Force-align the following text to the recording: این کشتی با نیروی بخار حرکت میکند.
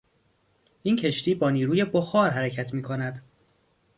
این 0.83 0.95
کشتی 0.95 1.35
با 1.35 1.49
نیروی 1.49 1.85
بخار 1.85 2.29
حرکت 2.29 2.73
میکند. 2.73 3.21